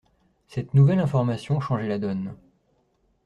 Cette 0.47 0.73
nouvelle 0.73 0.97
information 0.97 1.59
changeait 1.59 1.87
la 1.87 1.99
donne. 1.99 2.33